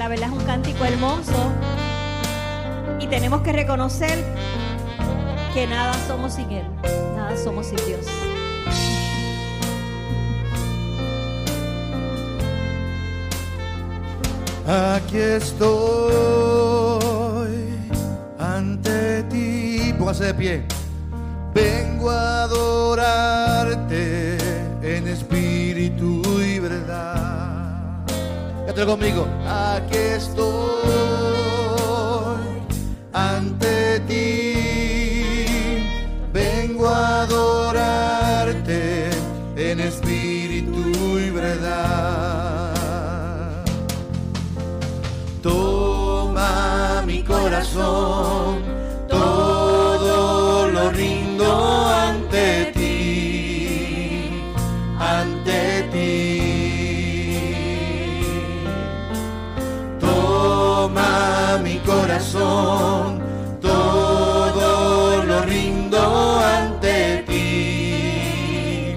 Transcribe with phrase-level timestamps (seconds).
[0.00, 1.52] la verdad es un cántico hermoso.
[3.00, 4.18] Y tenemos que reconocer
[5.52, 6.64] que nada somos sin Él,
[7.14, 8.06] nada somos sin Dios.
[14.66, 15.68] Aquí estoy
[18.38, 19.94] ante ti.
[19.98, 20.64] Póngase de pie.
[21.52, 24.38] Vengo a adorarte
[24.82, 25.79] en espíritu.
[28.70, 29.26] Cántalo conmigo.
[29.48, 30.46] Aquí estoy
[33.12, 34.54] ante ti.
[36.32, 39.10] Vengo a adorarte
[39.56, 42.76] en espíritu y verdad.
[45.42, 48.29] Toma mi corazón,
[63.60, 66.00] todo lo rindo
[66.40, 68.96] ante ti,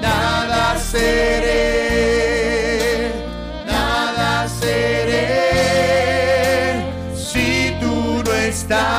[0.00, 1.62] nada seré,
[3.66, 5.28] nada seré
[7.14, 7.94] si tú
[8.24, 8.97] no estás,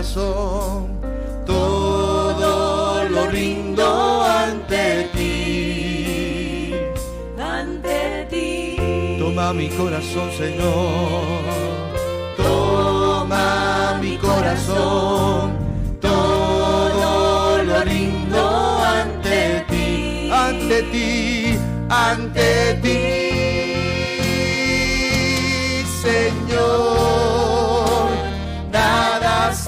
[0.00, 0.98] corazón,
[1.44, 6.72] todo lo rindo ante ti.
[7.38, 9.18] Ante ti.
[9.18, 11.44] Toma mi corazón, Señor.
[12.34, 15.52] Toma mi corazón.
[16.00, 20.30] Todo lo rindo ante ti.
[20.32, 21.58] Ante ti,
[21.90, 23.19] ante ti.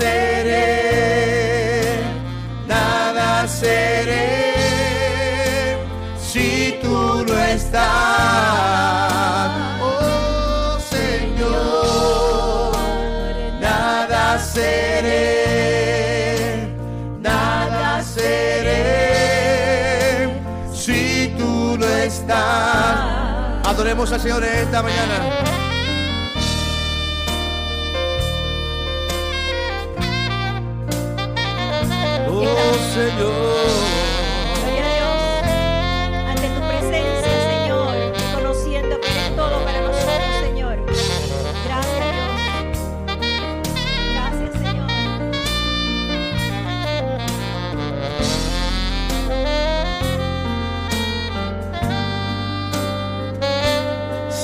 [0.02, 0.70] Seré,
[2.66, 4.26] nada seré
[6.18, 7.90] si tú no estás.
[9.80, 12.72] Oh Señor,
[13.60, 14.24] nada
[14.54, 15.24] seré,
[17.20, 18.84] nada seré
[20.72, 23.66] si tú no estás.
[23.70, 25.61] Adoremos al Señor esta mañana.
[32.92, 33.32] Señor.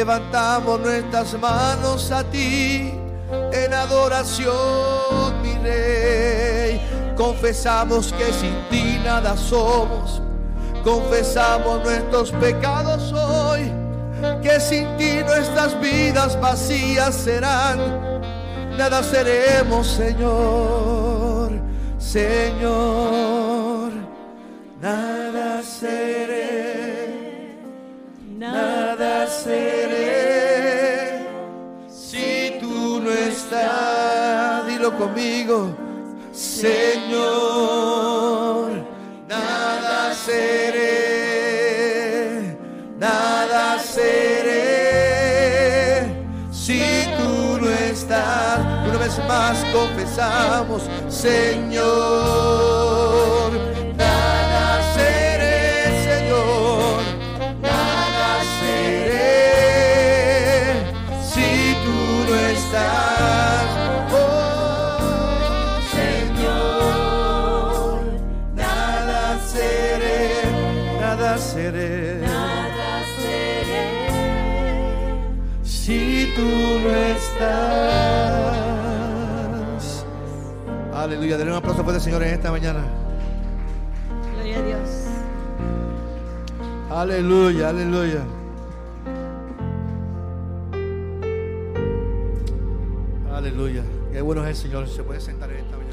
[0.05, 2.93] Levantamos nuestras manos a ti
[3.51, 4.53] en adoración,
[5.41, 6.79] mi Rey.
[7.17, 10.21] Confesamos que sin ti nada somos.
[10.83, 13.71] Confesamos nuestros pecados hoy.
[14.43, 17.79] Que sin ti nuestras vidas vacías serán.
[18.77, 21.51] nada seremos, Señor,
[21.97, 23.91] Señor,
[24.79, 25.14] nada
[34.93, 35.75] conmigo,
[36.31, 37.15] Señor,
[39.27, 40.85] nada seré,
[42.97, 44.53] nada seré,
[46.51, 46.81] si
[47.17, 52.64] tú no estás, una vez más confesamos, Señor,
[81.05, 82.83] Aleluya, denle un aplauso fuerte, Señor, en esta mañana.
[84.33, 84.89] Gloria a Dios.
[86.89, 88.21] Aleluya, aleluya.
[93.31, 93.83] Aleluya.
[94.11, 94.87] Qué bueno es el Señor.
[94.87, 95.85] Se puede sentar en esta mañana.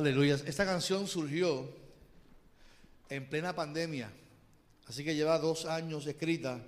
[0.00, 0.40] Aleluya.
[0.46, 1.68] Esta canción surgió
[3.10, 4.10] en plena pandemia,
[4.86, 6.58] así que lleva dos años escrita.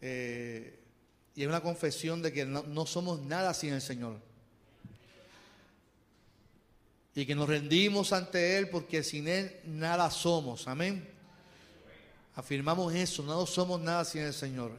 [0.00, 0.76] eh,
[1.36, 4.16] y es una confesión de que no, no somos nada sin el Señor.
[7.14, 10.66] Y que nos rendimos ante Él porque sin Él nada somos.
[10.66, 11.08] Amén.
[12.34, 14.72] Afirmamos eso, no somos nada sin el Señor.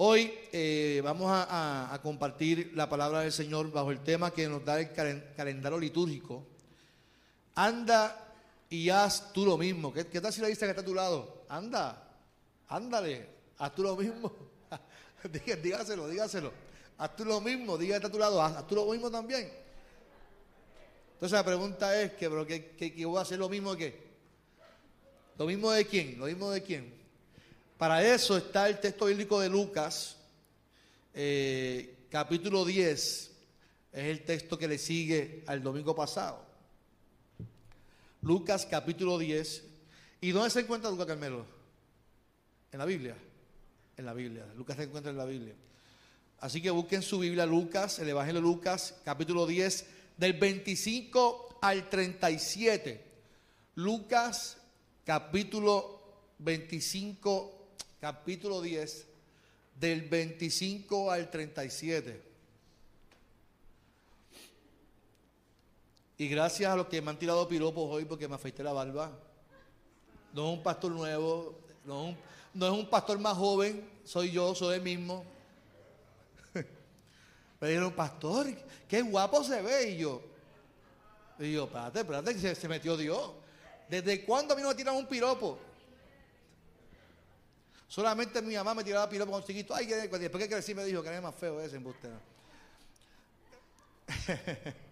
[0.00, 4.78] Hoy eh, vamos a, compartir la palabra del Señor bajo el tema que nos da
[4.78, 6.46] el calen- calendario litúrgico.
[7.56, 8.32] Anda
[8.70, 9.92] y haz tú lo mismo.
[9.92, 11.42] ¿Qué, qué tal si le dice que está a tu lado?
[11.48, 12.00] Anda,
[12.68, 13.28] ándale,
[13.58, 14.32] haz tú lo mismo.
[15.62, 16.52] Dígaselo, dígaselo.
[16.98, 19.50] Haz tú lo mismo, diga que está a tu lado, haz, tú lo mismo también.
[21.14, 23.78] Entonces la pregunta es que, pero ¿qué, qué- qué voy a hacer lo mismo de
[23.78, 24.08] qué?
[25.36, 26.16] ¿Lo mismo de quién?
[26.20, 26.97] ¿Lo mismo de quién?
[27.78, 30.16] Para eso está el texto bíblico de Lucas,
[31.14, 32.98] eh, capítulo 10.
[33.92, 36.44] Es el texto que le sigue al domingo pasado.
[38.20, 39.62] Lucas capítulo 10.
[40.20, 41.46] ¿Y dónde se encuentra Lucas Carmelo?
[42.72, 43.14] En la Biblia.
[43.96, 44.44] En la Biblia.
[44.56, 45.54] Lucas se encuentra en la Biblia.
[46.40, 49.86] Así que busquen su Biblia, Lucas, el Evangelio de Lucas, capítulo 10,
[50.16, 53.04] del 25 al 37.
[53.76, 54.56] Lucas,
[55.04, 56.00] capítulo
[56.38, 57.57] 25,
[58.00, 59.06] capítulo 10,
[59.74, 62.22] del 25 al 37.
[66.18, 69.16] Y gracias a los que me han tirado piropos hoy porque me afeité la barba.
[70.32, 72.16] No es un pastor nuevo, no
[72.54, 75.24] es un, pastor más joven, soy yo, soy el mismo.
[77.60, 78.46] Me dijeron, pastor,
[78.86, 79.90] qué guapo se ve.
[79.90, 80.20] Y yo,
[81.38, 83.32] y yo, espérate, espérate, que se, se metió Dios.
[83.88, 85.58] ¿Desde cuándo a mí no me tiran un piropo?
[87.88, 89.74] Solamente mi mamá me tiraba piropo con chiquito.
[89.74, 92.20] Ay, después que crecí me dijo que era más feo ese embustero.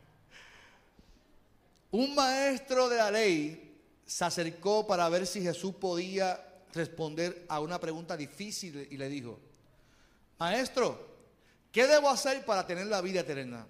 [1.91, 7.81] Un maestro de la ley se acercó para ver si Jesús podía responder a una
[7.81, 9.39] pregunta difícil y le dijo,
[10.39, 11.17] Maestro,
[11.73, 13.67] ¿qué debo hacer para tener la vida eterna?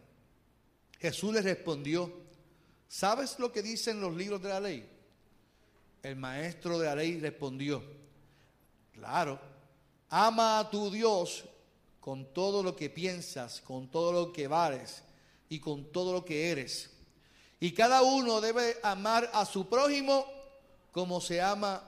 [0.98, 2.12] Jesús le respondió,
[2.88, 4.88] ¿sabes lo que dicen los libros de la ley?
[6.02, 7.82] El maestro de la ley respondió,
[8.96, 9.38] claro,
[10.08, 11.44] ama a tu Dios
[12.00, 15.02] con todo lo que piensas, con todo lo que vales
[15.48, 16.90] y con todo lo que eres.
[17.60, 20.26] Y cada uno debe amar a su prójimo
[20.92, 21.82] como se ama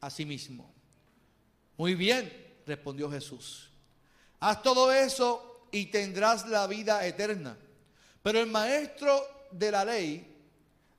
[0.00, 0.72] a sí mismo.
[1.76, 2.30] Muy bien,
[2.66, 3.70] respondió Jesús.
[4.40, 7.56] Haz todo eso y tendrás la vida eterna.
[8.22, 10.36] Pero el maestro de la ley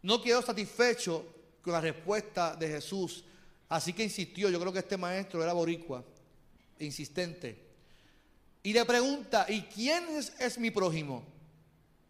[0.02, 1.26] no quedó satisfecho
[1.62, 3.24] con la respuesta de Jesús,
[3.74, 6.04] así que insistió, yo creo que este maestro era boricua,
[6.78, 7.60] insistente,
[8.62, 10.06] y le pregunta, ¿y quién
[10.40, 11.24] es, mi prójimo?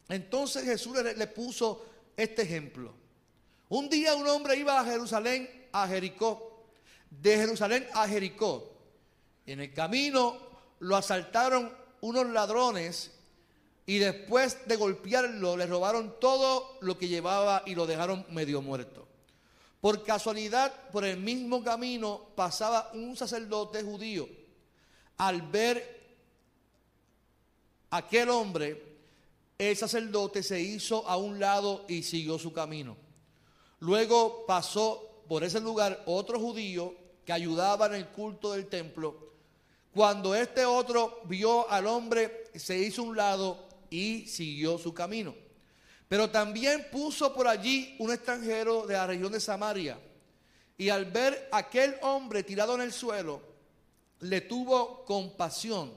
[0.10, 1.86] Entonces Jesús le, le puso
[2.18, 2.94] este ejemplo.
[3.70, 6.66] Un día un hombre iba a Jerusalén, a Jericó,
[7.10, 8.70] de Jerusalén a Jericó.
[9.46, 10.38] En el camino
[10.80, 13.12] lo asaltaron unos ladrones
[13.86, 19.08] y después de golpearlo le robaron todo lo que llevaba y lo dejaron medio muerto.
[19.84, 24.30] Por casualidad, por el mismo camino pasaba un sacerdote judío.
[25.18, 26.16] Al ver
[27.90, 28.82] aquel hombre,
[29.58, 32.96] el sacerdote se hizo a un lado y siguió su camino.
[33.80, 39.34] Luego pasó por ese lugar otro judío que ayudaba en el culto del templo.
[39.94, 45.43] Cuando este otro vio al hombre, se hizo a un lado y siguió su camino.
[46.14, 49.98] Pero también puso por allí un extranjero de la región de Samaria.
[50.78, 53.42] Y al ver aquel hombre tirado en el suelo,
[54.20, 55.92] le tuvo compasión.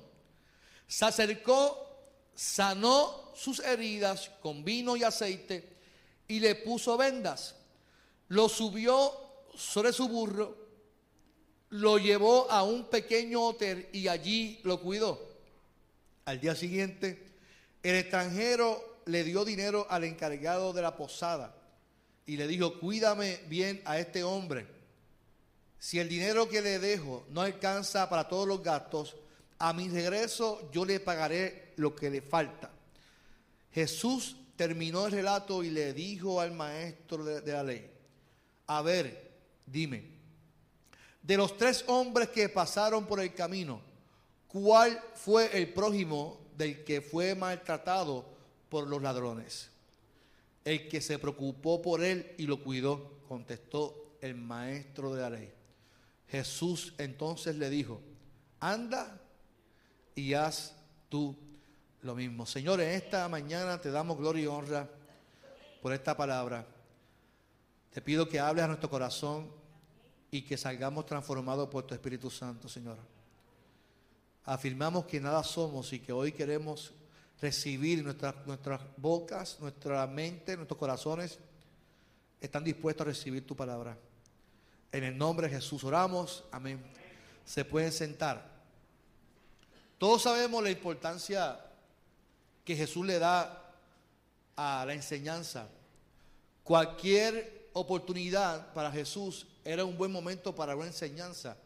[0.86, 1.98] Se acercó,
[2.34, 5.76] sanó sus heridas con vino y aceite
[6.26, 7.54] y le puso vendas.
[8.28, 9.12] Lo subió
[9.54, 10.56] sobre su burro,
[11.68, 15.20] lo llevó a un pequeño hotel y allí lo cuidó.
[16.24, 17.34] Al día siguiente,
[17.82, 21.54] el extranjero le dio dinero al encargado de la posada
[22.26, 24.66] y le dijo, cuídame bien a este hombre.
[25.78, 29.16] Si el dinero que le dejo no alcanza para todos los gastos,
[29.58, 32.70] a mi regreso yo le pagaré lo que le falta.
[33.72, 37.88] Jesús terminó el relato y le dijo al maestro de, la ley,
[38.66, 39.30] a ver,
[39.64, 40.02] dime,
[41.22, 43.80] de los tres hombres que pasaron por el camino,
[44.48, 48.35] ¿cuál fue el prójimo del que fue maltratado
[48.68, 49.70] por los ladrones.
[50.64, 55.52] El que se preocupó por él y lo cuidó, contestó el maestro de la ley.
[56.28, 58.00] Jesús entonces le dijo,
[58.58, 59.20] anda
[60.14, 60.74] y haz
[61.08, 61.36] tú
[62.02, 62.46] lo mismo.
[62.46, 64.88] Señor, en esta mañana te damos gloria y honra
[65.80, 66.66] por esta palabra.
[67.92, 69.50] Te pido que hables a nuestro corazón
[70.30, 72.98] y que salgamos transformados por tu Espíritu Santo, Señor.
[74.44, 76.92] Afirmamos que nada somos y que hoy queremos
[77.40, 78.34] recibir nuestras,
[78.96, 81.38] bocas, nuestra mente, nuestros corazones
[82.40, 83.96] están dispuestos a recibir tu palabra.
[84.92, 86.44] En el nombre de Jesús oramos.
[86.50, 86.82] Amén.
[87.44, 88.56] Se pueden sentar.
[89.98, 91.60] Todos sabemos la importancia
[92.64, 93.74] que Jesús le da
[94.56, 95.68] a la enseñanza.
[96.64, 101.56] Cualquier oportunidad para Jesús era un buen momento para una enseñanza.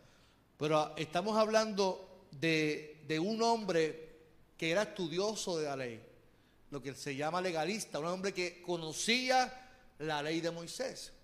[0.59, 4.10] Pero estamos hablando de, de un hombre
[4.61, 6.03] que era estudioso de la ley,
[6.71, 9.51] lo que se llama legalista, un hombre que conocía
[10.01, 11.15] la ley de Moisés.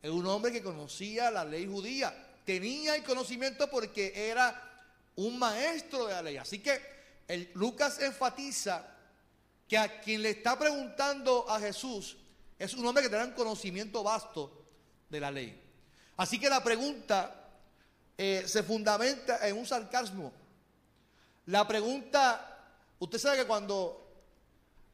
[0.00, 2.16] Es un hombre que conocía la ley judía,
[2.46, 6.38] tenía el conocimiento porque era un maestro de la ley.
[6.38, 6.80] Así que
[7.28, 8.82] el, Lucas enfatiza
[9.68, 12.16] que a quien le está preguntando a Jesús
[12.58, 14.64] es un hombre que tenía un conocimiento vasto
[15.10, 15.62] de la ley.
[16.16, 17.46] Así que la pregunta
[18.16, 20.32] eh, se fundamenta en un sarcasmo.
[21.44, 22.52] La pregunta
[23.04, 24.02] Usted sabe que cuando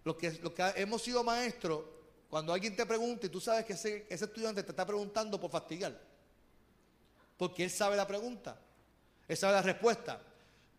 [0.03, 0.41] los que,
[0.75, 1.85] hemos sido maestros,
[2.29, 5.97] cuando alguien te pregunta y tú sabes que ese, estudiante te está preguntando por fastidiar,
[7.37, 8.61] porque él sabe la pregunta,
[9.29, 10.21] él sabe la respuesta.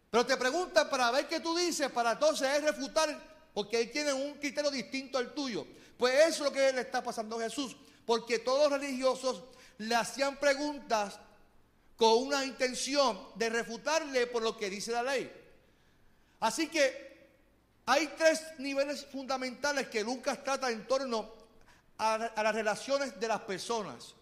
[0.10, 3.18] Pero te pregunta para ver qué tú dices, para entonces refutar,
[3.54, 5.66] porque él tiene un criterio distinto al tuyo.
[5.98, 9.42] Pues eso es lo que le está pasando a Jesús, porque todos los religiosos
[9.78, 11.18] le hacían preguntas
[11.96, 15.32] con una intención de refutarle por lo que dice la ley.
[16.42, 17.11] Así que
[17.92, 21.30] hay tres niveles fundamentales que Lucas trata en torno
[21.98, 24.16] a, las relaciones de las personas.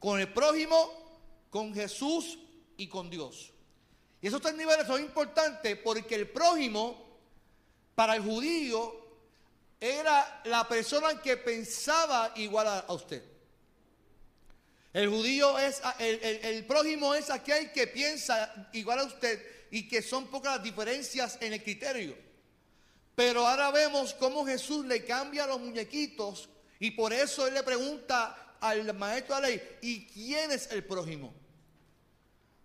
[0.00, 2.36] Con el prójimo, con Jesús
[2.76, 3.52] y con Dios.
[4.20, 7.20] Y esos tres niveles son importantes porque el prójimo,
[7.94, 9.06] para el judío,
[9.80, 13.22] era la persona que pensaba igual a, usted.
[14.92, 20.02] El judío es, el, el, prójimo es aquel que piensa igual a usted y que
[20.02, 22.27] son pocas las diferencias en el criterio.
[23.18, 26.48] Pero ahora vemos cómo Jesús le cambia los muñequitos
[26.78, 30.84] y por eso él le pregunta al maestro de la ley, ¿y quién es el
[30.84, 31.34] prójimo?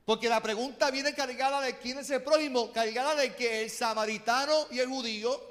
[0.06, 4.68] Porque la pregunta viene cargada de quién es el prójimo, cargada de que el samaritano
[4.70, 5.42] y el judío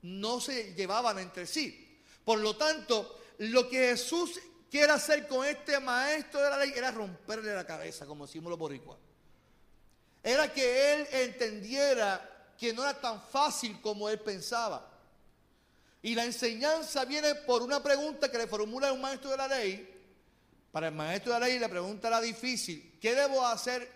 [0.00, 2.00] no se llevaban entre sí.
[2.24, 6.90] Por lo tanto, lo que Jesús quiere hacer con este maestro de la ley era
[6.90, 8.98] romperle la cabeza, como decimos los boricuas.
[10.22, 14.96] Era que él entendiera que no era tan fácil como él pensaba.
[16.02, 19.94] Y la enseñanza viene por una pregunta que le formula un maestro de la ley.
[20.70, 22.98] Para el maestro de la ley la pregunta era difícil.
[23.00, 23.90] ¿Qué debo hacer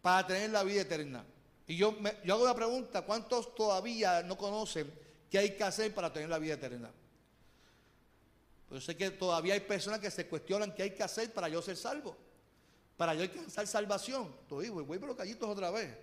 [0.00, 1.24] para tener la vida eterna?
[1.66, 4.92] Y yo, yo hago la pregunta, ¿cuántos todavía no conocen
[5.30, 6.90] qué hay que hacer para tener la vida eterna?
[8.68, 11.60] Pues sé que todavía hay personas que se cuestionan qué hay que hacer para yo
[11.60, 12.16] ser salvo,
[12.96, 14.34] para yo alcanzar salvación.
[14.42, 15.94] Estoy, voy, voy por los callitos otra vez.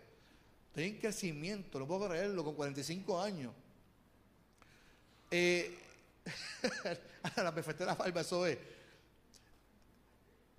[0.70, 3.54] Estoy en crecimiento, no puedo creerlo, con 45 años.
[5.32, 5.78] Eh,
[7.36, 8.58] la la eso es.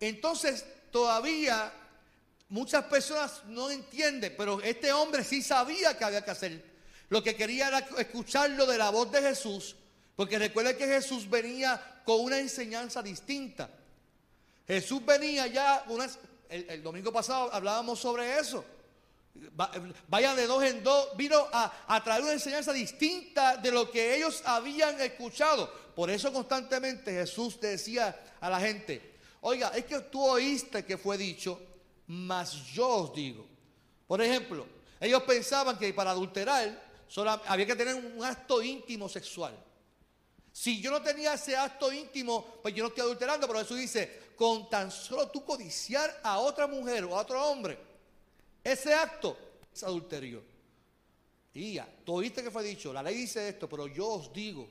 [0.00, 1.72] Entonces, todavía
[2.48, 6.64] muchas personas no entienden, pero este hombre sí sabía que había que hacer.
[7.08, 9.76] Lo que quería era escucharlo de la voz de Jesús,
[10.16, 13.70] porque recuerde que Jesús venía con una enseñanza distinta.
[14.66, 15.84] Jesús venía ya,
[16.48, 18.64] el, domingo pasado hablábamos sobre eso.
[20.08, 24.16] Vayan de dos en dos, vino a, a, traer una enseñanza distinta de lo que
[24.16, 25.72] ellos habían escuchado.
[25.94, 31.16] Por eso constantemente Jesús decía a la gente, oiga, es que tú oíste que fue
[31.16, 31.60] dicho,
[32.06, 33.46] mas yo os digo.
[34.06, 34.66] Por ejemplo,
[34.98, 39.56] ellos pensaban que para adulterar solo había que tener un acto íntimo sexual.
[40.52, 44.32] Si yo no tenía ese acto íntimo, pues yo no estoy adulterando, pero Jesús dice,
[44.36, 47.78] con tan solo tú codiciar a otra mujer o a otro hombre,
[48.62, 49.36] ese acto
[49.72, 50.42] es adulterio.
[51.52, 54.68] Y ya, tú oíste que fue dicho, la ley dice esto, pero yo os digo,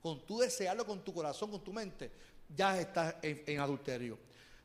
[0.00, 2.10] con tu desearlo con tu corazón, con tu mente,
[2.48, 4.18] ya estás en adulterio.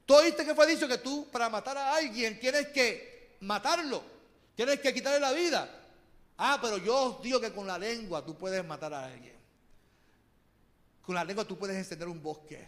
[0.05, 4.01] Tú oíste que fue dicho que tú para matar a alguien tienes que matarlo,
[4.55, 5.69] tienes que quitarle la vida.
[6.38, 9.36] Ah, pero yo os digo que con la lengua tú puedes matar a alguien.
[11.01, 12.65] Con la lengua tú puedes encender un bosque.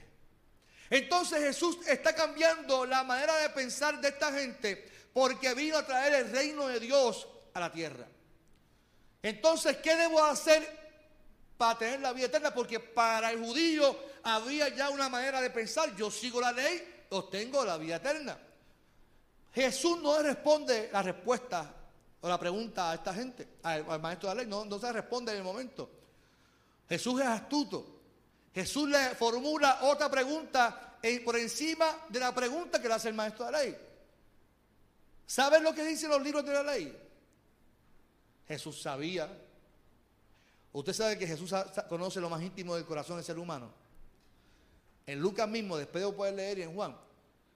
[0.89, 6.13] Entonces Jesús está cambiando la manera de pensar de esta gente porque vino a traer
[6.13, 8.07] el reino de Dios a la tierra.
[9.21, 10.77] Entonces, ¿qué debo hacer
[11.57, 12.53] para tener la vida eterna?
[12.53, 15.95] Porque para el judío había ya una manera de pensar.
[15.95, 18.37] Yo sigo la ley, obtengo la vida eterna.
[19.53, 21.73] Jesús no responde la respuesta
[22.21, 25.31] o la pregunta a esta gente, al, maestro de la ley, no, no se responde
[25.31, 25.89] en el momento.
[26.87, 27.99] Jesús es astuto.
[28.53, 33.45] Jesús le formula otra pregunta por encima de la pregunta que le hace el maestro
[33.45, 33.77] de la ley.
[35.29, 36.91] ¿Saben lo que dicen los libros de la ley?
[38.47, 39.29] Jesús sabía.
[40.73, 41.53] Usted sabe que Jesús
[41.87, 43.71] conoce lo más íntimo del corazón del ser humano.
[45.05, 46.97] En Lucas mismo, después de poder leer y en Juan,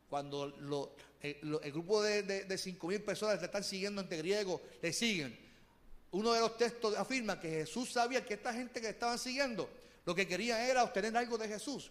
[0.07, 4.93] cuando eh, el grupo de, de, cinco mil personas le están siguiendo entre griego, le
[4.93, 5.35] siguen.
[6.11, 9.67] Uno de los textos afirma que Jesús sabía que esta gente que estaban siguiendo
[10.05, 11.89] lo que quería era obtener algo de Jesús.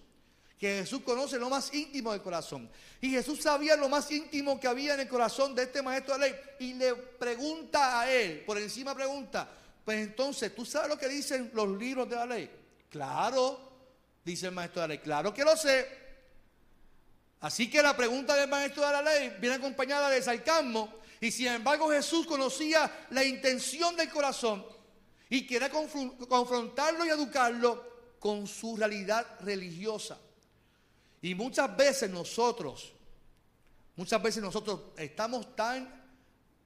[0.58, 2.70] Que Jesús conoce lo más íntimo del corazón.
[3.00, 6.30] Y Jesús sabía lo más íntimo que había en el corazón de este maestro de
[6.30, 6.34] ley.
[6.60, 9.48] Y le pregunta a él, por encima pregunta,
[9.84, 12.50] pues entonces, ¿tú sabes lo que dicen los libros de la ley?
[12.88, 13.58] Claro,
[14.24, 14.98] dice el maestro de la ley.
[15.02, 16.02] Claro que lo sé.
[17.40, 21.00] Así que la pregunta del maestro de la ley viene acompañada de sarcasmo.
[21.20, 24.64] Y sin embargo Jesús conocía la intención del corazón
[25.28, 30.18] y quería confrontarlo y educarlo con su realidad religiosa.
[31.22, 32.92] Y muchas veces nosotros,
[33.96, 36.02] muchas veces nosotros estamos tan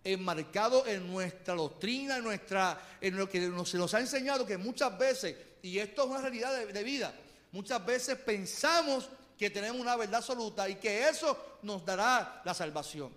[0.03, 4.97] enmarcados en nuestra doctrina, en, nuestra, en lo que se nos ha enseñado, que muchas
[4.99, 7.15] veces, y esto es una realidad de vida,
[7.57, 13.11] Muchas veces pensamos que tenemos una verdad absoluta y que eso nos dará la salvación.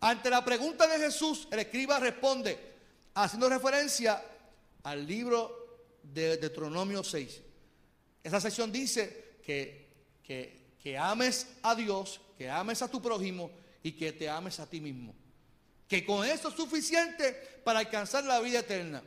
[0.00, 2.58] Ante la pregunta de Jesús, el escriba responde
[3.14, 4.22] haciendo referencia
[4.82, 7.40] al libro de Deuteronomio 6.
[8.22, 9.89] Esa sección dice que,
[10.78, 13.50] que, ames a Dios, que ames a tu prójimo
[13.82, 15.14] y que te ames a ti mismo.
[15.88, 19.02] Que con eso es suficiente para alcanzar la vida eterna.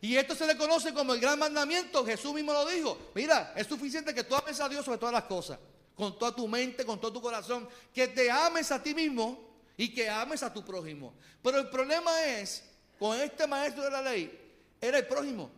[0.00, 2.04] Y esto se le conoce como el gran mandamiento.
[2.04, 2.98] Jesús mismo lo dijo.
[3.14, 5.58] Mira, es suficiente que tú ames a Dios sobre todas las cosas.
[5.94, 7.68] Con toda tu mente, con todo tu corazón.
[7.94, 11.14] Que te ames a ti mismo y que ames a tu prójimo.
[11.42, 12.64] Pero el problema es,
[12.98, 15.50] con este maestro de la ley, era el prójimo.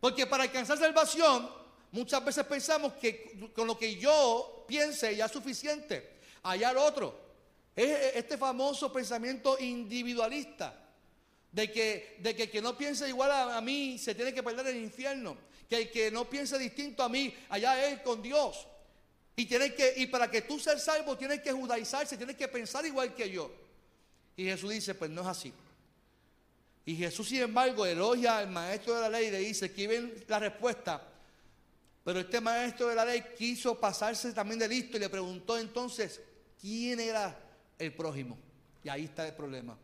[0.00, 1.57] Porque para alcanzar salvación,
[1.92, 6.18] muchas veces pensamos que con lo que yo piense ya es suficiente.
[6.44, 7.28] El otro.
[7.74, 10.84] Es este famoso pensamiento individualista.
[11.50, 14.66] De que, de que el que no piense igual a, mí se tiene que perder
[14.68, 15.36] en el infierno.
[15.68, 18.66] Que el que no piense distinto a mí, allá es con Dios.
[19.36, 23.14] Y, que, y para que tú seas salvo, tienes que judaizarse, tienes que pensar igual
[23.14, 23.50] que yo.
[24.36, 25.52] Y Jesús dice, pues no es así.
[26.84, 30.24] Y Jesús, sin embargo, elogia al maestro de la ley y le dice, aquí ven
[30.26, 31.02] la respuesta.
[32.08, 36.22] Pero este maestro de la ley quiso pasarse también de listo y le preguntó entonces,
[36.58, 37.38] ¿quién era
[37.78, 38.38] el prójimo?
[38.82, 39.76] Y ahí está el problema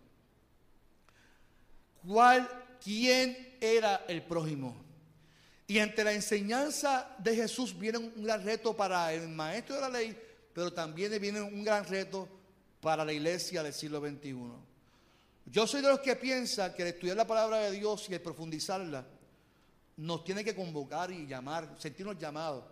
[2.07, 2.49] cuál,
[2.83, 4.77] quién era el prójimo.
[5.67, 9.89] Y ante la enseñanza de Jesús viene un gran reto para el maestro de la
[9.89, 10.17] ley,
[10.53, 12.29] pero también viene un gran reto
[12.81, 14.37] para la iglesia del siglo XXI.
[15.47, 18.21] Yo soy de los que piensa que el estudiar la palabra de Dios y el
[18.21, 19.07] profundizarla
[19.97, 22.65] nos tiene que convocar y llamar, sentirnos llamados.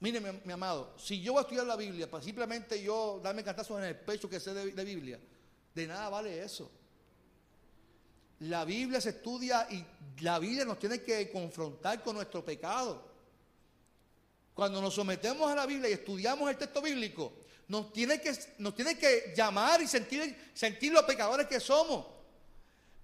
[0.00, 3.78] Mire, mi, amado, si yo voy a estudiar la Biblia, para simplemente yo darme cantazos
[3.78, 5.18] en el pecho que sé de Biblia,
[5.74, 6.70] de nada vale eso.
[8.40, 9.84] La Biblia se estudia y
[10.22, 13.12] la Biblia nos tiene que confrontar con nuestro pecado.
[14.52, 17.32] cuando nos sometemos a la Biblia y estudiamos el texto bíblico,
[17.66, 22.06] nos tiene que, nos tiene que llamar y sentir, sentir los pecadores que somos.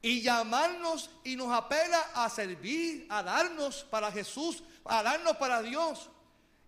[0.02, 6.08] Y llamarnos y nos apela a servir, a darnos para Jesús, a darnos para Dios.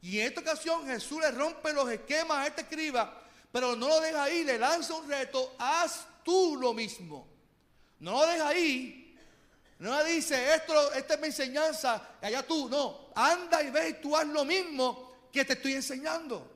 [0.02, 4.00] Y en esta ocasión Jesús le rompe los esquemas a este escriba, pero no lo
[4.00, 7.26] deja ahí, le lanza un reto, haz tú lo mismo.
[8.00, 9.16] No lo deja ahí.
[9.78, 12.68] No le dice, esto, esta es mi enseñanza, allá tú.
[12.68, 16.50] No, anda y ve y tú haz lo mismo que te estoy enseñando.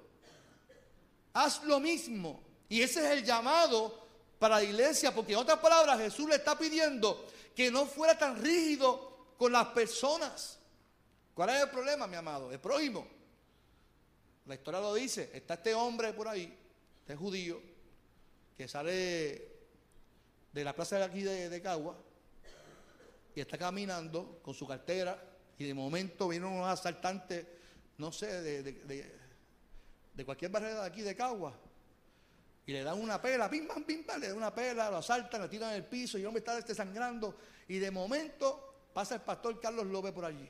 [1.33, 2.43] Haz lo mismo.
[2.69, 4.06] Y ese es el llamado
[4.39, 8.43] para la iglesia, porque en otras palabras Jesús le está pidiendo que no fuera tan
[8.43, 10.59] rígido con las personas.
[11.35, 12.53] ¿Cuál es el problema, mi amado?
[12.53, 13.07] El prójimo.
[14.47, 15.31] La historia lo dice.
[15.33, 16.55] Está este hombre por ahí,
[17.01, 17.61] este judío,
[18.57, 19.57] que sale
[20.53, 21.97] de la plaza de aquí de, de Cagua
[23.35, 25.23] y está caminando con su cartera
[25.59, 27.47] y de momento vienen unos asaltantes,
[27.99, 29.15] no sé, de, de,
[30.15, 31.55] de cualquier barrera de aquí de Cagua
[32.67, 35.41] y le dan una pela, pim, pam, pim, pam, le dan una pela, lo asaltan,
[35.41, 37.37] lo tiran en el piso y el hombre está este sangrando.
[37.69, 40.49] Y de momento pasa el pastor Carlos López por allí.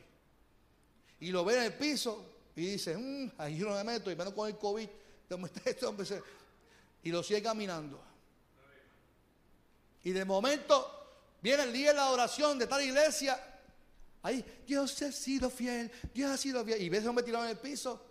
[1.21, 4.17] Y lo ve en el piso y dice, mmm, ahí yo no me meto, y
[4.17, 4.89] menos con el COVID,
[5.65, 6.07] este hombre?
[7.03, 8.03] Y lo sigue caminando.
[10.03, 13.39] Y de momento viene el día de la oración de tal iglesia.
[14.23, 16.81] Ahí, Dios ha sido fiel, Dios ha sido fiel.
[16.81, 18.03] Y ve ese hombre tirado en el piso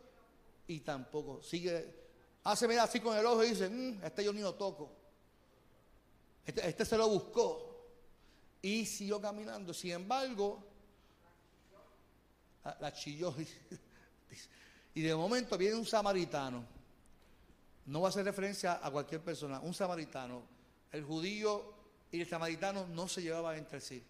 [0.68, 2.05] y tampoco sigue
[2.46, 4.92] Hace mira así con el ojo y dice, mm, este yo ni lo toco.
[6.46, 7.88] Este, este, se lo buscó.
[8.62, 9.74] Y siguió caminando.
[9.74, 10.64] Sin embargo,
[12.80, 13.34] la, chilló.
[14.94, 16.64] Y de momento viene un samaritano.
[17.88, 19.60] No va a hacer referencia a cualquier persona.
[19.60, 20.44] Un samaritano.
[20.92, 21.74] El judío
[22.12, 24.02] y el samaritano no se llevaban entre sí.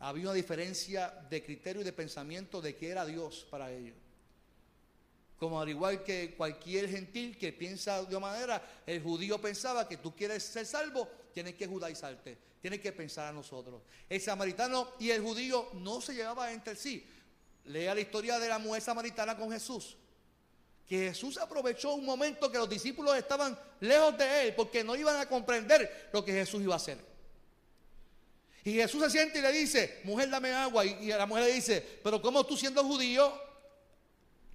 [0.00, 4.09] Había una diferencia de criterio y de pensamiento de que era Dios para ellos
[5.40, 9.96] como al igual que cualquier gentil que piensa de una manera, el judío pensaba que
[9.96, 13.80] tú quieres ser salvo, tienes que judaizarte, tienes que pensar a nosotros.
[14.06, 17.06] El samaritano y el judío no se llevaban entre sí.
[17.64, 19.96] Lea la historia de la mujer samaritana con Jesús.
[20.86, 25.16] Que Jesús aprovechó un momento que los discípulos estaban lejos de él porque no iban
[25.16, 26.98] a comprender lo que Jesús iba a hacer.
[28.62, 30.84] Y Jesús se siente y le dice, mujer, dame agua.
[30.84, 33.48] Y, la mujer le dice, pero ¿cómo tú siendo judío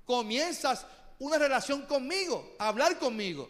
[0.05, 0.85] comienzas
[1.19, 3.49] una relación conmigo, a hablar conmigo.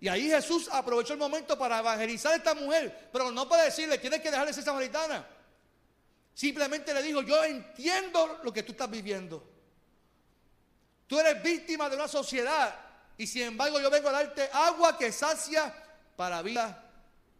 [0.00, 3.98] Y ahí Jesús aprovechó el momento para evangelizar a esta mujer, pero no para decirle,
[3.98, 5.26] tienes que dejar de ser samaritana.
[6.34, 9.42] Simplemente le dijo, yo entiendo lo que tú estás viviendo.
[11.06, 12.74] Tú eres víctima de una sociedad
[13.16, 15.74] y sin embargo yo vengo a darte agua que sacia
[16.16, 16.90] para vida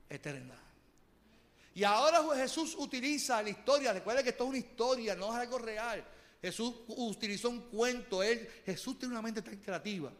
[0.08, 0.54] eterna.
[1.74, 5.58] Y ahora Jesús utiliza la historia, recuerda que esto es una historia, no es algo
[5.58, 6.04] real.
[6.44, 8.22] Jesús utilizó un cuento.
[8.22, 10.12] Él, Jesús tiene una mente tan creativa.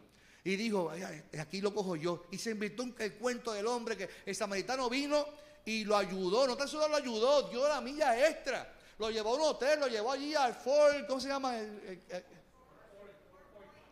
[0.43, 0.91] Y dijo,
[1.39, 2.25] aquí lo cojo yo.
[2.31, 5.23] Y se inventó el cuento del hombre que el samaritano vino
[5.65, 6.47] y lo ayudó.
[6.47, 8.73] No tan solo lo ayudó, dio la milla extra.
[8.97, 11.59] Lo llevó a un hotel, lo llevó allí al Ford, ¿cómo se llama?
[11.59, 12.01] El,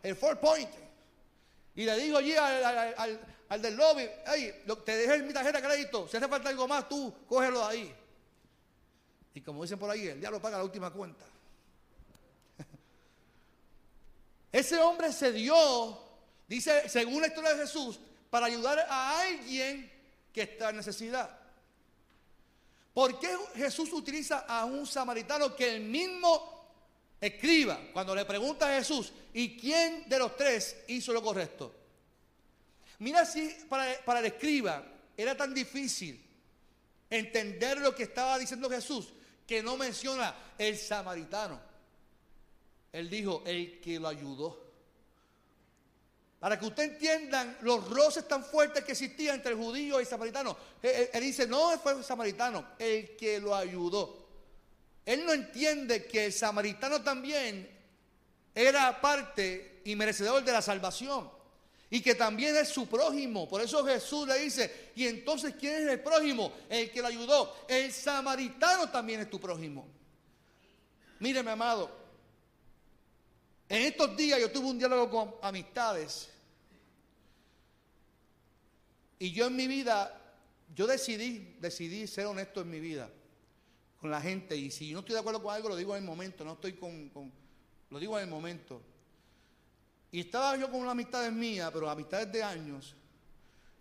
[0.01, 0.69] el, Point.
[1.75, 4.09] Y le dijo allí al, del lobby,
[4.83, 7.93] te dejé mi tarjeta de crédito, si hace falta algo más, tú cógelo ahí.
[9.35, 11.25] Y como dicen por ahí, el diablo paga la última cuenta.
[14.53, 15.99] Ese hombre se dio,
[16.47, 19.91] dice, según la historia de Jesús, para ayudar a alguien
[20.31, 21.39] que está en necesidad.
[22.93, 26.69] ¿Por qué Jesús utiliza a un samaritano que el mismo
[27.19, 31.73] escriba cuando le pregunta a Jesús, ¿y quién de los tres hizo lo correcto?
[32.99, 34.85] Mira si para, para el escriba
[35.17, 36.23] era tan difícil
[37.09, 39.13] entender lo que estaba diciendo Jesús
[39.47, 41.72] que no menciona el samaritano.
[42.93, 44.63] Él dijo, el que lo ayudó.
[46.39, 50.07] Para que ustedes entiendan los roces tan fuertes que existían entre el judío y el
[50.07, 50.55] samaritano.
[50.81, 54.27] Él, dice, no fue el samaritano, el que lo ayudó.
[55.05, 57.67] Él no entiende que el samaritano también
[58.53, 61.31] era parte y merecedor de la salvación.
[61.89, 63.47] Y que también es su prójimo.
[63.47, 66.51] Por eso Jesús le dice, y entonces ¿quién es el prójimo?
[66.69, 67.55] El que lo ayudó.
[67.67, 69.87] El samaritano también es tu prójimo.
[71.19, 72.02] Mire, mi amado,
[73.73, 76.29] en estos días yo tuve un diálogo con amistades.
[79.17, 80.15] Y yo en mi vida,
[80.75, 83.09] yo decidí, decidí ser honesto en mi vida
[83.99, 84.55] con la gente.
[84.55, 86.73] Y si no estoy de acuerdo con algo, lo digo en el momento, no estoy
[86.73, 87.31] con,
[87.89, 88.79] lo digo en el momento.
[90.11, 92.95] Y estaba yo con una amistad mía, pero amistades de años.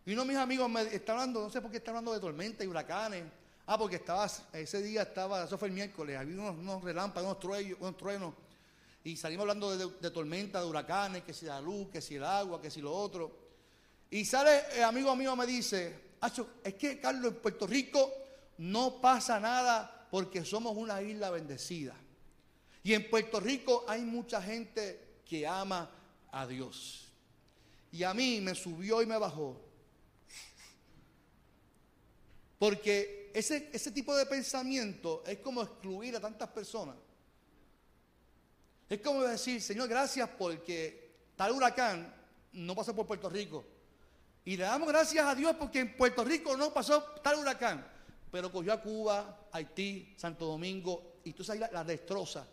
[0.06, 2.20] Y uno de mis amigos me está hablando, no sé por qué está hablando de
[2.20, 3.24] tormenta y huracanes.
[3.66, 7.78] Ah, porque estaba, ese día estaba, eso fue el miércoles, había unos, relámpagos, unos truenos,
[7.78, 8.34] unos truenos
[9.04, 12.24] y salimos hablando de, de tormenta, de huracanes, que si la luz, que si el
[12.24, 13.38] agua, que si lo otro.
[14.10, 18.12] Y sale el amigo mío me dice, Acho, es que Carlos, en Puerto Rico
[18.58, 21.96] no pasa nada porque somos una isla bendecida.
[22.84, 25.90] Y en Puerto Rico hay mucha gente que ama
[26.30, 27.08] a Dios.
[27.90, 29.60] Y a mí me subió y me bajó.
[32.56, 36.94] Porque ese, ese tipo de pensamiento es como excluir a tantas personas.
[38.92, 42.14] Es como decir, Señor, gracias porque tal huracán
[42.52, 43.64] no pasó por Puerto Rico.
[44.44, 47.90] Y le damos gracias a Dios porque en Puerto Rico no pasó tal huracán.
[48.30, 52.46] Pero cogió a Cuba, Haití, Santo Domingo y tú sabes la, la destroza.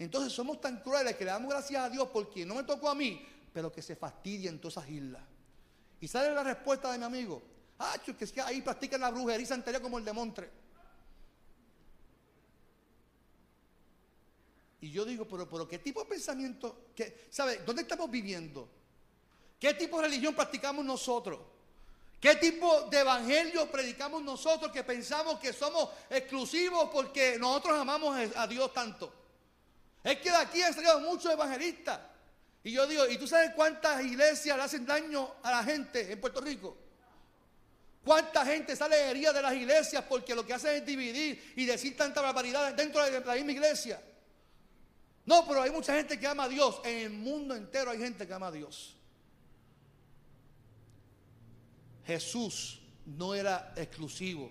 [0.00, 2.96] Entonces somos tan crueles que le damos gracias a Dios porque no me tocó a
[2.96, 5.22] mí, pero que se fastidien todas esas islas.
[6.00, 7.40] Y sale la respuesta de mi amigo.
[7.78, 10.61] Ah, que es que ahí practican la brujería santería como el de Montre.
[14.82, 16.88] Y yo digo, pero, pero ¿qué tipo de pensamiento?
[16.94, 17.58] ¿Qué, ¿Sabe?
[17.64, 18.68] ¿Dónde estamos viviendo?
[19.58, 21.38] ¿Qué tipo de religión practicamos nosotros?
[22.20, 28.46] ¿Qué tipo de evangelio predicamos nosotros que pensamos que somos exclusivos porque nosotros amamos a
[28.48, 29.12] Dios tanto?
[30.02, 32.00] Es que de aquí han salido muchos evangelistas.
[32.64, 36.20] Y yo digo, ¿y tú sabes cuántas iglesias le hacen daño a la gente en
[36.20, 36.76] Puerto Rico?
[38.04, 41.96] ¿Cuánta gente sale herida de las iglesias porque lo que hacen es dividir y decir
[41.96, 44.02] tanta barbaridad dentro de la misma iglesia?
[45.24, 46.80] No, pero hay mucha gente que ama a Dios.
[46.84, 48.96] En el mundo entero hay gente que ama a Dios.
[52.04, 54.50] Jesús no era exclusivo,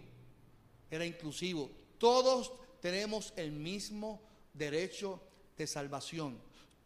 [0.89, 1.69] era inclusivo.
[1.97, 4.21] Todos tenemos el mismo
[4.53, 5.21] derecho
[5.57, 6.39] de salvación.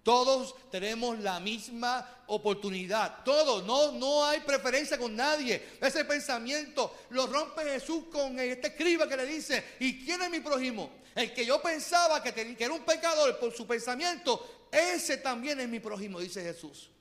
[0.04, 3.24] Todos tenemos la misma oportunidad.
[3.24, 5.78] Todos, no, no hay preferencia con nadie.
[5.82, 10.42] Ese pensamiento lo rompe Jesús con este escriba que le dice, ¿y quién es mi
[10.42, 10.92] prójimo?
[11.16, 15.80] El que yo pensaba que, era un pecador por su pensamiento, ese también es mi
[15.80, 16.92] prójimo, dice Jesús.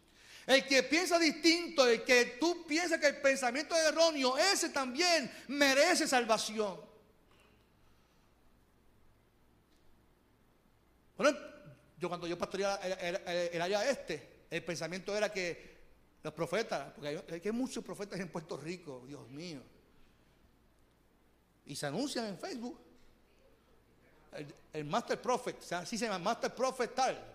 [0.46, 5.28] El que piensa distinto, el que tú piensas que el pensamiento es erróneo, ese también
[5.48, 6.80] merece salvación.
[11.16, 11.36] Bueno,
[11.98, 15.74] yo cuando yo pastoreaba el, área este, el pensamiento era que
[16.22, 19.60] los profetas, porque hay, muchos profetas en Puerto Rico, Dios mío,
[21.66, 22.83] y se anuncian en Facebook.
[24.72, 27.34] El, Master Prophet, o sea, así se llama Master Prophet tal.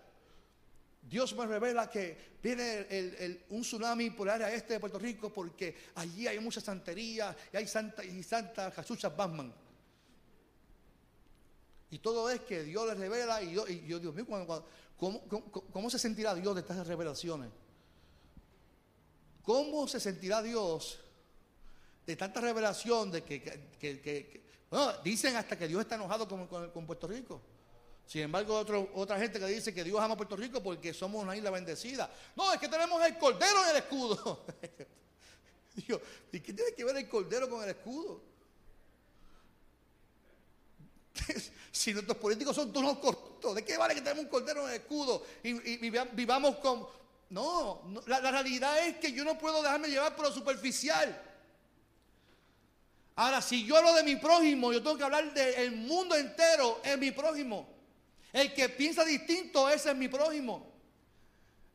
[1.02, 5.74] Dios me revela que viene un tsunami por el área este de Puerto Rico porque
[5.94, 9.52] allí hay mucha santería y hay santa y santa cachuchas Batman.
[11.90, 14.26] Y todo es que Dios les revela y yo, y yo Dios mío,
[14.96, 15.22] ¿cómo,
[15.72, 17.50] cómo, se sentirá Dios de estas revelaciones?
[19.42, 21.00] ¿Cómo se sentirá Dios
[22.06, 27.06] de tanta revelación de que, bueno, dicen hasta que Dios está enojado con, con, Puerto
[27.06, 27.40] Rico?
[28.06, 31.22] Sin embargo, otro, otra gente que dice que Dios ama a Puerto Rico porque somos
[31.22, 32.10] una isla bendecida.
[32.36, 34.44] No, es que tenemos el cordero en el escudo.
[35.74, 36.00] Digo,
[36.32, 38.30] ¿y qué tiene que ver el cordero con el escudo?
[41.72, 44.80] si nuestros políticos son todos corruptos, ¿de qué vale que tenemos un cordero en el
[44.80, 46.86] escudo y, vivamos con...
[47.30, 51.29] No, la, realidad es que yo no puedo dejarme llevar por lo superficial.
[53.20, 56.96] Ahora, si yo hablo de mi prójimo, yo tengo que hablar del mundo entero, es
[56.96, 57.68] mi prójimo.
[58.32, 60.72] El que piensa distinto, ese es mi prójimo.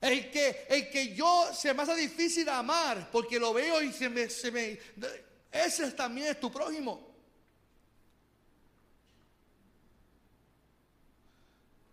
[0.02, 4.10] El que, el que yo se me hace difícil amar porque lo veo y se
[4.10, 4.80] me, se me
[5.52, 7.16] ese también es tu prójimo.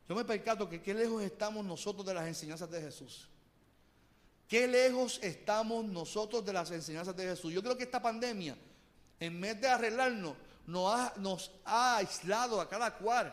[0.08, 3.28] Yo me percato que qué lejos estamos nosotros de las enseñanzas de Jesús.
[4.48, 7.52] Qué lejos estamos nosotros de las enseñanzas de Jesús.
[7.52, 8.56] Yo creo que esta pandemia,
[9.22, 10.34] en vez de arreglarnos,
[10.66, 13.32] nos ha, aislado a cada cual.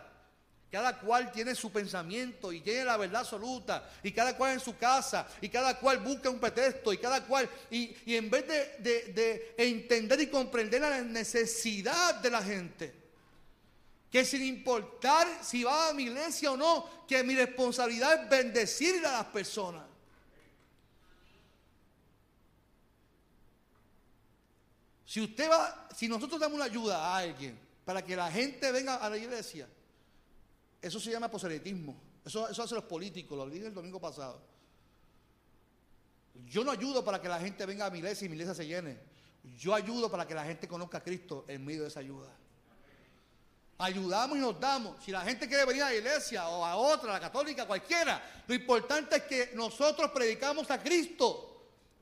[0.71, 3.89] Cada cual tiene su pensamiento y tiene la verdad absoluta.
[4.03, 5.27] Y cada cual en su casa.
[5.41, 6.93] Y cada cual busca un pretexto.
[6.93, 7.49] Y cada cual.
[7.71, 12.99] Y, en vez de, de entender y comprender la necesidad de la gente
[14.11, 19.05] que sin importar si va a mi iglesia o no, que mi responsabilidad es bendecir
[19.05, 19.88] a las personas.
[25.09, 28.97] Si usted va, si nosotros damos una ayuda a alguien para que la gente venga
[28.97, 29.67] a la iglesia,
[30.79, 31.99] eso se llama proselitismo.
[32.23, 34.39] Eso, hacen los políticos, lo dije el domingo pasado.
[36.45, 38.67] Yo no ayudo para que la gente venga a mi iglesia y mi iglesia se
[38.67, 38.99] llene.
[39.57, 42.29] Yo ayudo para que la gente conozca a Cristo en medio de esa ayuda
[43.79, 45.03] ayudamos y nos damos.
[45.03, 48.21] Si la gente quiere venir a la iglesia o a otra, a la católica, cualquiera,
[48.45, 51.48] lo importante es que nosotros predicamos a Cristo.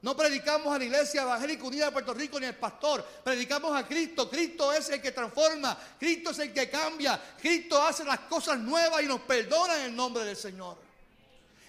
[0.08, 3.06] No predicamos a la iglesia evangélica unida de Puerto Rico ni al pastor.
[3.26, 4.30] Predicamos a Cristo.
[4.30, 5.78] Cristo es el que transforma.
[6.00, 7.22] Cristo es el que cambia.
[7.38, 10.78] Cristo hace las cosas nuevas y nos perdona en el nombre del Señor.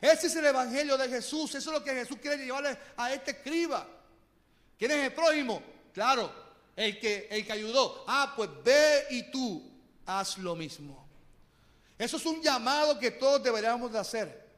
[0.00, 1.52] Ese es el Evangelio de Jesús.
[1.56, 3.84] Eso es lo que Jesús quiere llevarle a este escriba.
[4.78, 5.60] ¿Quién es el prójimo?
[5.92, 6.32] Claro,
[6.76, 8.04] el que, el que ayudó.
[8.06, 9.68] Ah, pues ve y tú
[10.06, 11.08] haz lo mismo.
[11.98, 14.48] Eso es un llamado que todos deberíamos de hacer.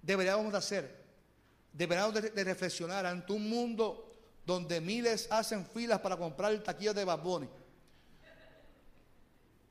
[0.00, 1.01] Deberíamos de hacer.
[1.72, 4.10] Deberíamos de, reflexionar ante un mundo
[4.44, 7.48] donde miles hacen filas para comprar el taquillo de Baboni.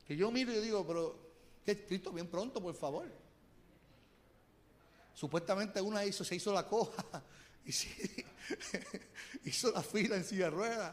[0.06, 1.16] Que yo miro y digo, pero
[1.64, 3.06] qué escrito bien pronto, por favor.
[5.14, 7.22] Supuestamente una hizo, se hizo la coja
[7.64, 7.70] y
[9.48, 10.90] hizo la fila en silla de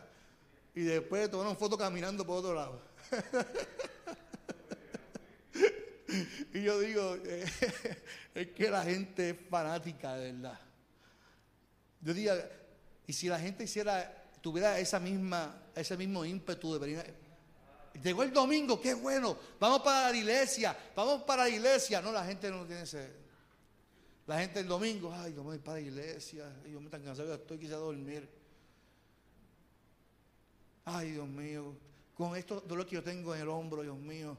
[0.75, 2.81] y después tomaron foto caminando por otro lado.
[6.53, 7.17] y yo digo,
[8.35, 10.68] es que la gente es fanática de verdad.
[12.01, 12.33] Yo digo,
[13.07, 17.13] y si la gente hiciera, tuviera esa misma, ese mismo ímpetu de venir.
[18.03, 22.01] Llegó el domingo, qué bueno, vamos para la iglesia, vamos para la iglesia.
[22.01, 23.19] No, la gente no tiene ese.
[24.27, 27.33] La gente el domingo, ay, yo me voy para la iglesia, yo me tan cansado,
[27.33, 28.29] estoy quise dormir.
[30.85, 31.75] Ay, Dios mío,
[32.13, 34.37] con esto dolor que yo tengo en el hombro, Dios mío,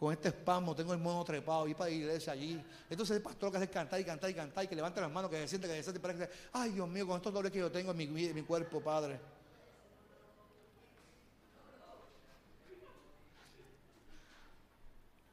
[0.00, 2.58] con este espasmo, tengo el mono trepado, y para la iglesia allí.
[2.88, 5.30] Entonces el pastor que hace cantar y cantar y cantar y que levanta las manos,
[5.30, 7.58] que se siente, que se siente, para que, ay Dios mío, con estos dolores que
[7.58, 9.20] yo tengo en mi, cuerpo, Padre.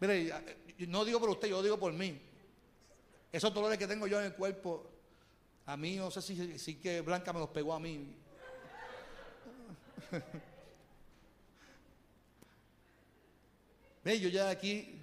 [0.02, 0.34] Mire,
[0.90, 2.22] no digo por usted, yo digo por mí.
[3.32, 4.86] Esos dolores que tengo yo en el cuerpo,
[5.66, 8.14] a mí no sé si, si que Blanca me los pegó a mí.
[14.16, 15.02] Yo ya aquí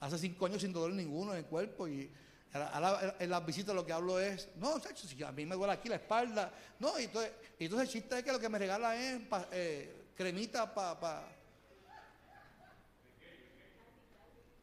[0.00, 2.10] hace cinco años sin dolor ninguno en el cuerpo y
[2.54, 5.96] en las visitas lo que hablo es, no, si a mí me duele aquí la
[5.96, 9.20] espalda, no, y entonces, el chiste es que lo que me regala es
[9.52, 11.00] eh, cremita para...
[11.00, 11.28] Pa.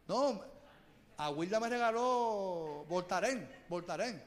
[0.07, 0.41] No,
[1.17, 4.23] a Wilda me regaló Voltaren, Voltaren,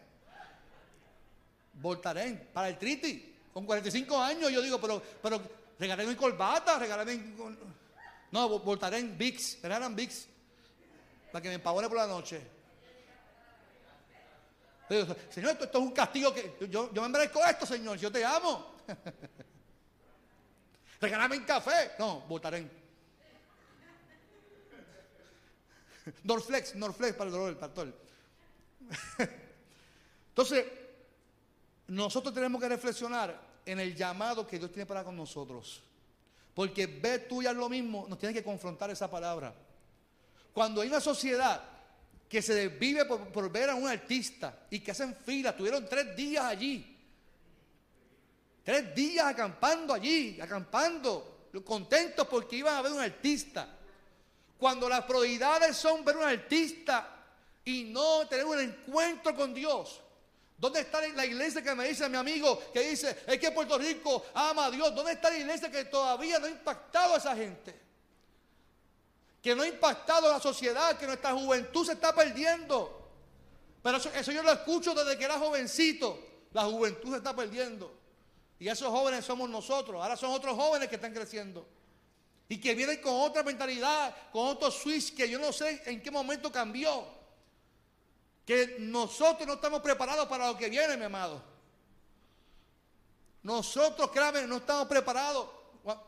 [1.75, 5.43] Voltaren, para el triti, con 45 años, yo digo, pero, pero
[5.79, 7.21] regálame corbata, regálame...
[8.33, 10.27] No, voltaré en VIX, eran VIX,
[11.31, 12.41] para que me empavone por la noche.
[15.31, 18.77] señor, esto, es un castigo que yo, yo me merezco esto, Señor, yo te amo.
[21.01, 21.93] Regálame un café.
[21.99, 22.67] No, voltaré.
[26.25, 27.95] Norflex, Norflex para el dolor del pastor.
[30.29, 30.67] Entonces,
[31.89, 35.83] nosotros tenemos que reflexionar en el llamado que Dios tiene para con nosotros.
[36.55, 39.55] Porque ver tú ya lo mismo, nos tiene que confrontar esa palabra.
[40.53, 41.63] Cuando hay una sociedad
[42.29, 46.45] que se vive por, ver a un artista y que hacen fila, tuvieron tres días
[46.45, 46.89] allí.
[48.65, 53.69] Tres días acampando allí, acampando, contentos porque iban a ver un artista.
[54.59, 57.09] Cuando las prioridades son ver un artista
[57.65, 60.01] y no tener un encuentro con Dios,
[60.63, 64.27] ¿Dónde está la iglesia que me dice mi amigo que dice, es que Puerto Rico
[64.33, 64.95] ama a Dios?
[64.95, 67.75] ¿Dónde está la iglesia que todavía no ha impactado a esa gente?
[69.43, 73.11] Que no ha impactado a la sociedad, que nuestra juventud se está perdiendo.
[73.83, 76.17] Pero eso, yo lo escucho desde que era jovencito.
[76.53, 77.93] La juventud se está perdiendo.
[78.61, 80.01] Y esos jóvenes somos nosotros.
[80.01, 81.67] Ahora son otros jóvenes que están creciendo.
[82.49, 86.13] Y que vienen con otra mentalidad, con otro switch que yo no sé en qué
[86.13, 87.21] momento cambió
[88.53, 91.43] que nosotros no estamos preparados para lo que viene, mi amado.
[93.43, 95.49] Nosotros, créanme, no estamos preparados.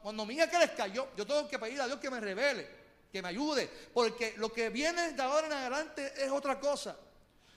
[0.03, 2.69] Cuando mi hija les cayó, yo tengo que pedir a Dios que me revele,
[3.11, 6.97] que me ayude, porque lo que viene de ahora en adelante es otra cosa.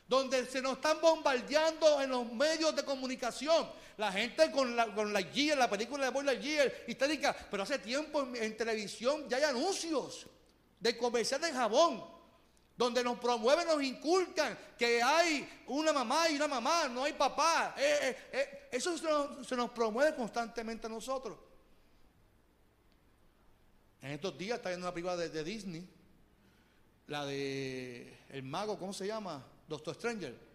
[0.08, 3.70] Donde se nos están bombardeando en los medios de comunicación.
[3.98, 7.36] La gente con la, con la la película de Boy Lightyear, histérica.
[7.52, 10.28] Pero hace tiempo en, en televisión ya hay anuncios
[10.80, 12.17] de comerciales de jabón
[12.78, 17.74] donde nos promueven, nos inculcan que hay una mamá y una mamá, no hay papá.
[17.76, 18.96] Eh, eh, eh, eso
[19.44, 21.40] se nos, promueve constantemente a nosotros.
[24.00, 25.90] En estos días está viendo una película de, Disney,
[27.08, 29.44] la de El Mago, ¿cómo se llama?
[29.68, 30.48] Doctor Stranger.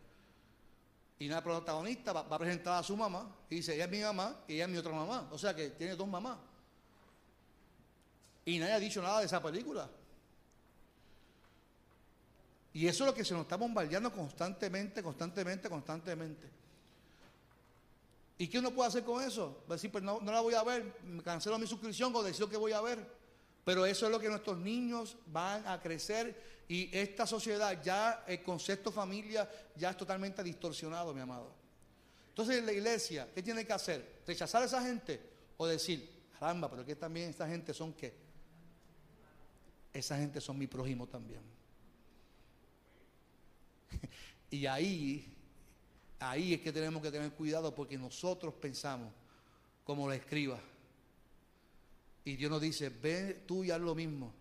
[1.18, 4.00] Y una protagonista va, va, a presentar a su mamá y dice, ella es mi
[4.00, 5.28] mamá y ella es mi otra mamá.
[5.32, 6.38] O sea que tiene dos mamás.
[8.44, 9.88] Y nadie ha dicho nada de esa película.
[12.74, 16.48] Y eso es lo que se nos está bombardeando constantemente, constantemente, constantemente.
[18.38, 19.62] ¿Y qué uno puede hacer con eso?
[19.68, 22.72] Decir, pues no, la voy a ver, me cancelo mi suscripción o decido que voy
[22.72, 23.06] a ver.
[23.64, 28.42] Pero eso es lo que nuestros niños van a crecer y esta sociedad ya, el
[28.42, 31.52] concepto familia ya es totalmente distorsionado, mi amado.
[32.30, 34.22] Entonces la iglesia, ¿qué tiene que hacer?
[34.26, 35.20] ¿Rechazar a esa gente?
[35.58, 36.10] O decir,
[36.40, 38.14] caramba, pero que también esta gente son qué?
[39.92, 41.42] Esa gente son mi prójimo también.
[44.50, 45.34] y ahí,
[46.18, 49.12] ahí es que tenemos que tener cuidado porque nosotros pensamos
[49.84, 50.60] como la escriba.
[52.24, 54.32] Y Dios nos dice, ve tú y haz lo mismo.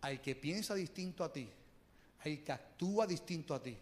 [0.00, 1.48] Al que piensa distinto a ti,
[2.20, 3.76] al que actúa distinto a ti,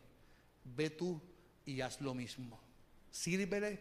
[0.65, 1.21] ve tú
[1.67, 2.59] y haz lo mismo.
[3.11, 3.81] Sírvele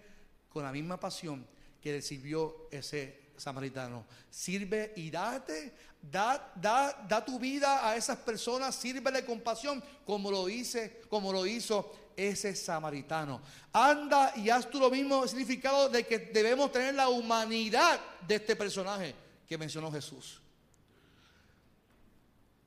[0.50, 1.46] con la misma pasión
[1.82, 4.06] que le sirvió ese samaritano.
[4.30, 10.32] Sirve y date, da, da, da tu vida a esas personas, sírvele con pasión, como
[10.32, 13.42] lo hice, como lo hizo ese samaritano.
[13.74, 18.56] Anda y haz tú lo mismo significado de que debemos tener la humanidad de este
[18.56, 19.14] personaje
[19.48, 20.40] que mencionó Jesús.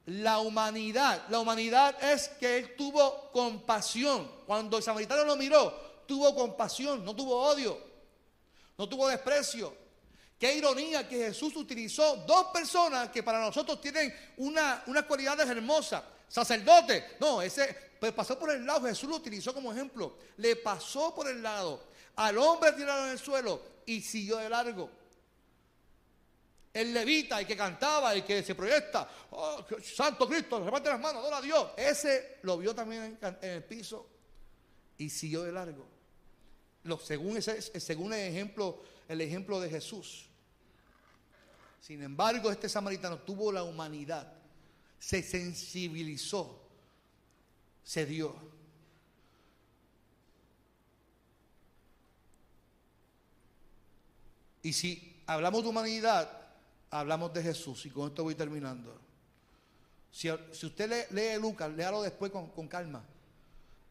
[0.05, 4.31] La humanidad, la humanidad es que él tuvo compasión.
[4.47, 5.73] Cuando el samaritano lo miró,
[6.07, 7.81] tuvo compasión, no tuvo odio,
[8.79, 9.86] no tuvo desprecio.
[10.39, 16.03] Qué ironía que Jesús utilizó dos personas que para nosotros tienen una, una cualidades hermosas.
[16.29, 20.19] Sacerdote, no, ese pues pasó por el lado, Jesús lo utilizó como ejemplo.
[20.37, 24.91] Le pasó por el lado al hombre tirado en el suelo y siguió de largo
[26.77, 31.23] el levita, el que cantaba, el que se proyecta, oh, Santo Cristo, reparte las manos,
[31.23, 31.71] adora a Dios.
[31.77, 34.07] Ese lo vio también en, el piso
[34.99, 35.87] y siguió de largo.
[36.85, 40.27] Lo, según, ese, según el, ejemplo, el ejemplo de Jesús.
[41.81, 44.33] Sin embargo, este samaritano tuvo la humanidad,
[44.99, 46.61] se sensibilizó,
[47.85, 48.35] se dio.
[54.63, 56.29] Y si hablamos de humanidad,
[56.91, 59.01] hablamos de Jesús y con esto voy terminando.
[60.11, 63.05] Si, usted lee, Lucas, léalo después con, calma.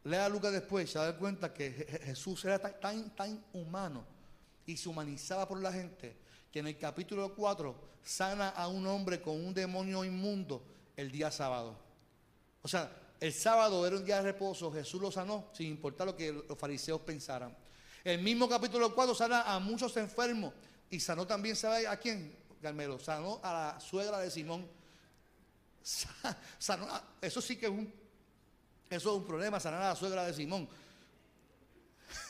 [0.04, 1.70] Lea Lucas después, se da cuenta que
[2.04, 4.15] Jesús era tan, tan, humano
[4.66, 6.16] y se humanizaba por la gente
[6.52, 10.62] que en el capítulo 4 sana a un hombre con un demonio inmundo
[10.96, 11.76] el día sábado.
[12.62, 12.90] O sea,
[13.20, 16.58] el sábado era un día de reposo, Jesús lo sanó sin importar lo que los
[16.58, 17.56] fariseos pensaran.
[18.04, 20.52] El mismo capítulo 4 sana a muchos enfermos
[20.90, 22.36] y sanó también, ¿sabe a quién?
[22.60, 24.68] Carmelo, sanó a la suegra de Simón.
[27.20, 27.92] eso sí que es un,
[28.90, 30.68] eso es un problema, sanar a la suegra de Simón.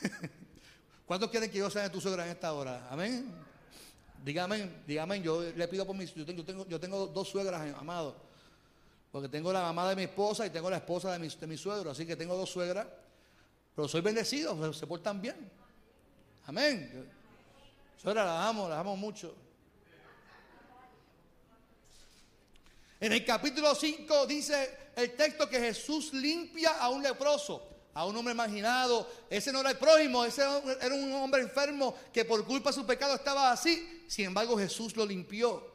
[1.07, 2.85] ¿Cuántos quieren que yo sane a tu suegra en esta hora?
[2.91, 3.33] Amén.
[4.25, 8.13] Dígame, dígame, yo le pido por mis, yo yo tengo, dos suegras, amado.
[9.09, 11.57] Porque tengo la mamá de mi esposa y tengo la esposa de mi, de mi
[11.57, 12.85] suegro, así que tengo dos suegras.
[13.73, 15.49] Pero soy bendecido, se portan bien.
[16.45, 17.09] Amén.
[18.01, 19.33] Suegra, las amo, las amo mucho.
[22.99, 28.15] En el capítulo 5 dice el texto que Jesús limpia a un leproso, a un
[28.15, 29.09] hombre marginado.
[29.27, 32.85] Ese no era el prójimo, ese era un hombre enfermo que por culpa de su
[32.85, 34.03] pecado estaba así.
[34.07, 35.65] Sin embargo, Jesús lo limpió.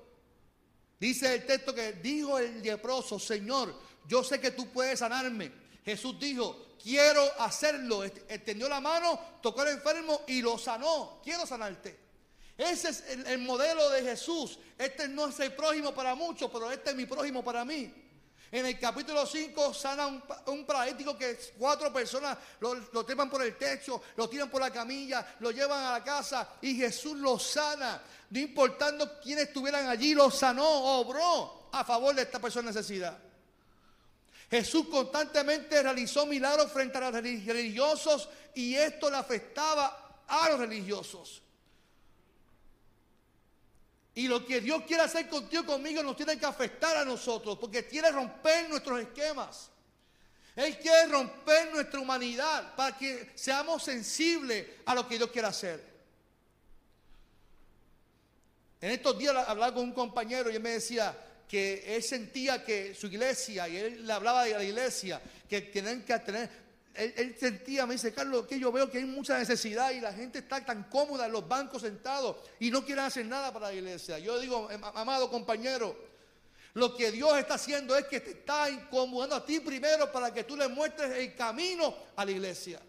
[1.01, 3.75] Dice el texto que dijo el leproso, Señor,
[4.07, 5.51] yo sé que tú puedes sanarme.
[5.85, 8.05] Jesús dijo, quiero hacerlo.
[8.05, 11.21] Extendió la mano, tocó al enfermo y lo sanó.
[11.25, 11.99] Quiero sanarte.
[12.57, 14.61] Ese es el, modelo de Jesús.
[14.79, 17.93] Este no es el prójimo para muchos, pero este es mi prójimo para mí.
[18.53, 23.43] En el capítulo 5 sana un, un paralítico que cuatro personas lo, lo trepan por
[23.43, 27.39] el techo, lo tiran por la camilla, lo llevan a la casa y Jesús lo
[27.39, 28.03] sana.
[28.29, 33.19] No importando quiénes estuvieran allí, lo sanó, obró a favor de esta persona en necesidad.
[34.51, 41.41] Jesús constantemente realizó milagros frente a los religiosos y esto le afectaba a los religiosos.
[44.15, 47.87] Y lo que Dios quiere hacer contigo, conmigo, nos tiene que afectar a nosotros, porque
[47.87, 49.71] quiere romper nuestros esquemas.
[50.55, 55.93] Él quiere romper nuestra humanidad para que seamos sensibles a lo que Dios quiere hacer.
[58.83, 61.17] En estos días hablaba con un compañero y él me decía
[61.49, 66.03] que él sentía que su iglesia, y él le hablaba de la iglesia, que tienen
[66.03, 66.51] que tener,
[66.95, 70.41] él, sentía, me dice, Carlos, que yo veo que hay mucha necesidad y la gente
[70.41, 74.19] está tan cómoda en los bancos sentados y no quieren hacer nada para la iglesia.
[74.19, 75.97] Yo digo, amado compañero,
[76.75, 80.45] lo que Dios está haciendo es que te está incomodando a ti primero para que
[80.45, 82.81] tú le muestres el camino a la iglesia.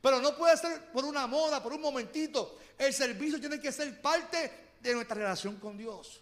[0.00, 2.58] Pero no puede ser por una moda, por un momentito.
[2.76, 6.20] El servicio tiene que ser parte de nuestra relación con Dios.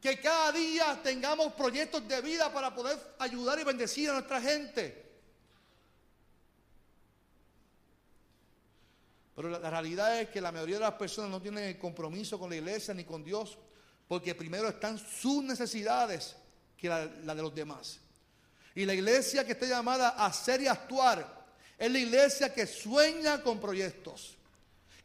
[0.00, 5.03] Que cada día tengamos proyectos de vida para poder ayudar y bendecir a nuestra gente.
[9.34, 12.50] Pero la, realidad es que la mayoría de las personas no tienen el compromiso con
[12.50, 13.58] la iglesia ni con Dios,
[14.06, 16.36] porque primero están sus necesidades
[16.76, 17.98] que la, la de los demás.
[18.74, 21.46] Y la iglesia que está llamada a ser y actuar
[21.78, 24.36] es la iglesia que sueña con proyectos,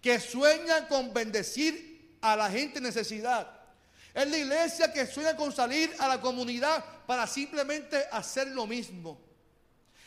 [0.02, 3.60] que sueña con bendecir a la gente en necesidad.
[4.14, 9.29] Es la iglesia que sueña con salir a la comunidad para simplemente hacer lo mismo.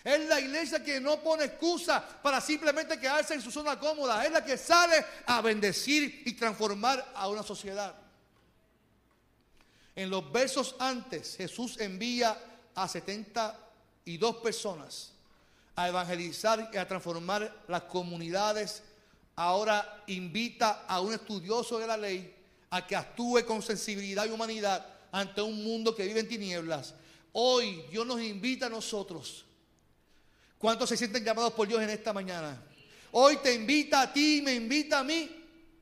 [0.05, 4.25] Es la iglesia que no pone excusa para simplemente quedarse en su zona cómoda.
[4.25, 7.95] Es la que sale a bendecir y transformar a una sociedad.
[9.95, 12.37] En los versos antes, Jesús envía
[12.75, 15.13] a 72 personas
[15.77, 18.83] a evangelizar y a transformar las comunidades.
[19.37, 22.35] Ahora invita a un estudioso de la ley
[22.71, 26.95] a que actúe con sensibilidad y humanidad ante un mundo que vive en tinieblas.
[27.33, 29.45] Hoy Dios nos invita a nosotros.
[30.63, 32.57] ¿Cuántos se sienten llamados por Dios en esta mañana?
[33.11, 35.29] Hoy te invita a ti, me invita a mí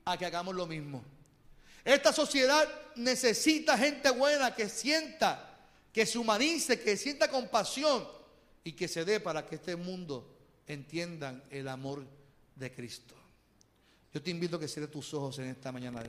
[0.07, 1.05] a que hagamos lo mismo.
[1.85, 2.67] Esta sociedad
[2.97, 5.55] necesita gente buena que sienta,
[5.93, 8.09] que se humanice, que sienta compasión
[8.65, 10.35] y que se dé para que este mundo
[10.67, 12.07] entiendan el amor
[12.57, 13.15] de Cristo.
[14.15, 16.09] Yo te invito a que cierres tus ojos en esta mañana de